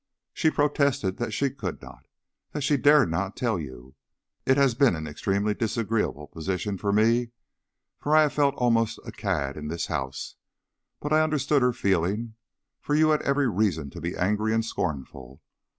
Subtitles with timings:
[0.33, 2.07] She protested that she could not,
[2.53, 3.93] that she dared not tell you.
[4.47, 7.29] It has been an extremely disagreeable position to me,
[7.99, 10.37] for I have felt almost a cad in this house,
[11.01, 12.33] but I understood her feeling,
[12.79, 15.43] for you had every reason to be angry and scornful.